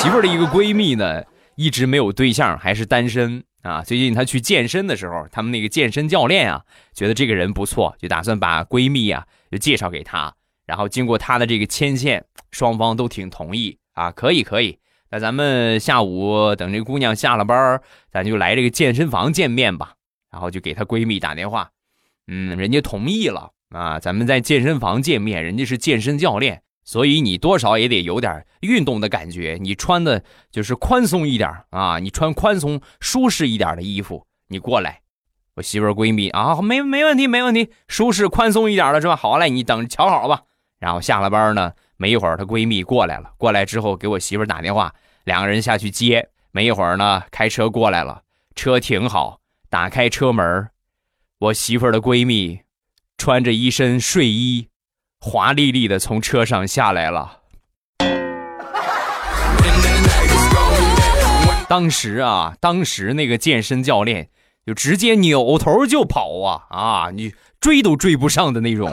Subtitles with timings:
[0.00, 1.22] 媳妇的一个闺蜜呢，
[1.56, 3.82] 一直没有对象，还是单身啊。
[3.82, 10.34] 最近她去健身的时候，他们那个健身教练啊，觉得这个人不错，就打算把闺蜜啊就介绍给他。
[10.64, 14.78] 然后经过他的这个牵线，双方都挺同意啊，可以可以。
[15.10, 17.78] 那咱们下午等这姑娘下了班，
[18.10, 19.92] 咱就来这个健身房见面吧。
[20.32, 21.68] 然后就给她闺蜜打电话，
[22.26, 26.62] 嗯，人家同意了啊，咱们在健身房见面，人家是健身教练。
[26.84, 35.00] 所以你多少也得有点运动的感觉，你穿的就是宽松一点啊，你穿宽松舒适一点的衣服，你过来，
[35.54, 39.14] 我媳妇闺蜜啊，没没问题没问题，舒适宽松一点的是吧？
[39.14, 40.42] 好嘞，你等着瞧好吧。
[40.78, 48.22] 然后下了班呢，没一会儿她闺蜜过来了，过来之后给我媳妇打电话，两个人下去接，没一会儿呢，开车过来了，
[48.54, 50.70] 车停好，打开车门，
[51.38, 52.60] 我媳妇的闺蜜
[53.18, 54.69] 穿着一身睡衣。
[55.22, 57.40] 华丽丽的从车上下来了。
[61.68, 64.30] 当时啊，当时那个健身教练
[64.66, 67.10] 就直接扭头就跑啊啊！
[67.12, 68.90] 你追都追不上的那种。